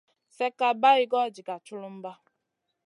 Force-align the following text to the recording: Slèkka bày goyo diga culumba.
Slèkka 0.35 0.67
bày 0.81 1.01
goyo 1.11 1.29
diga 1.35 1.55
culumba. 1.65 2.11